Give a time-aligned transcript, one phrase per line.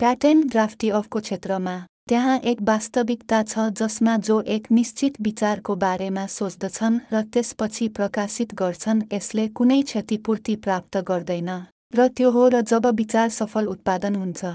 [0.00, 1.74] Patent drafty अफको क्षेत्रमा
[2.08, 9.00] त्यहाँ एक वास्तविकता छ जसमा जो एक निश्चित विचारको बारेमा सोच्दछन् र त्यसपछि प्रकाशित गर्छन्
[9.12, 11.48] यसले कुनै क्षतिपूर्ति प्राप्त गर्दैन
[11.94, 14.52] र त्यो हो र जब विचार सफल उत्पादन हुन्छ।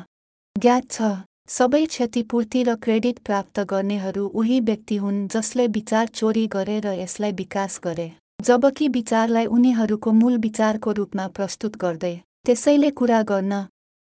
[0.56, 1.12] ज्ञात छ
[1.50, 7.32] सबै क्षतिपूर्ति र क्रेडिट प्राप्त गर्नेहरू उही व्यक्ति हुन् जसले विचार चोरी गरे र यसलाई
[7.36, 8.10] विकास गरे
[8.44, 12.16] जबकि विचारलाई उनीहरूको मूल विचारको रूपमा प्रस्तुत गर्दै
[12.46, 13.64] त्यसैले कुरा गर्न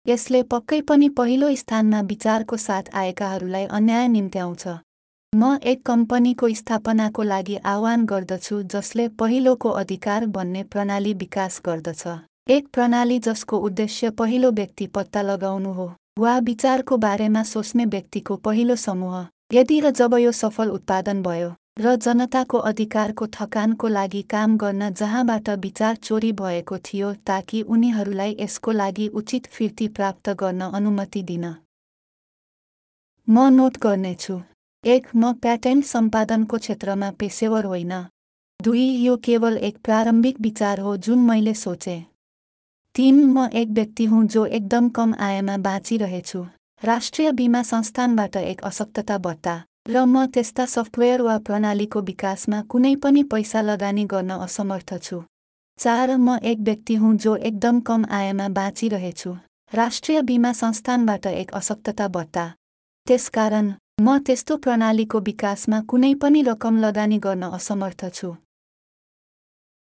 [0.07, 4.67] यसले पक्कै पनि पहिलो स्थानमा विचारको साथ आएकाहरूलाई अन्याय निम्त्याउँछ।
[5.34, 12.03] म एक कम्पनीको स्थापनाको लागि आह्वान गर्दछु जसले पहिलोको अधिकार भन्ने प्रणाली विकास गर्दछ।
[12.49, 18.76] एक प्रणाली जसको उद्देश्य पहिलो व्यक्ति पत्ता लगाउनु हो वा विचारको बारेमा सोच्ने व्यक्तिको पहिलो
[18.81, 24.90] समूह। यदि र जब यो सफल उत्पादन भयो र जनताको अधिकारको थकानको लागि काम गर्न
[24.94, 31.45] जहाँबाट विचार चोरी भएको थियो ताकि उनीहरूलाई यसको लागि उचित फिर्ती प्राप्त गर्न अनुमति दिन।
[33.30, 34.41] म नोट गर्नेछु।
[34.84, 37.94] एक म प्याटेन्ट सम्पादनको क्षेत्रमा पेसेवर होइन।
[38.60, 42.05] दुई यो केवल एक प्रारम्भिक विचार हो जुन मैले सोचे।
[42.96, 46.46] तीन म एक व्यक्ति हुँ जो एकदम कम आयमा बाँचिरहेछु।
[46.84, 53.21] राष्ट्रिय बिमा संस्थानबाट एक असक्तता भत्ता र म त्यस्ता सफ्टवेयर वा प्रणालीको विकासमा कुनै पनि
[53.32, 55.20] पैसा लगानी गर्न असमर्थ छु।
[55.79, 59.32] चार म एक व्यक्ति हुँ जो एकदम कम आयमा बाँचिरहेछु।
[59.71, 62.46] राष्ट्रिय बिमा संस्थानबाट एक असक्तता भत्ता
[63.07, 63.71] त्यसकारण
[64.02, 68.34] म त्यस्तो प्रणालीको विकासमा कुनै पनि रकम लगानी गर्न असमर्थ छु।